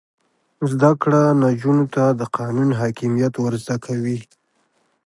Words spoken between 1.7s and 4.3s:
ته د قانون حاکمیت ور زده کوي.